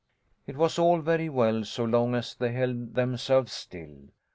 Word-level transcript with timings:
It 0.47 0.57
was 0.57 0.79
all 0.79 0.97
very 0.97 1.29
well 1.29 1.63
so 1.63 1.83
long 1.85 2.15
as 2.15 2.33
they 2.33 2.51
held 2.53 2.95
themselves 2.95 3.51
still. 3.53 4.07